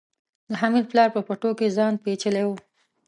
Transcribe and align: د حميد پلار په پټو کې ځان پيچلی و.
د 0.49 0.51
حميد 0.61 0.85
پلار 0.91 1.09
په 1.15 1.21
پټو 1.27 1.51
کې 1.59 1.73
ځان 1.77 1.93
پيچلی 2.03 2.43
و. 2.47 2.51